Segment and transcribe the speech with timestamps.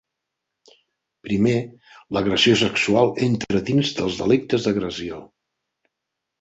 [1.27, 1.57] Primer,
[2.17, 5.25] l'agressió sexual entra dins dels delictes d'agressió.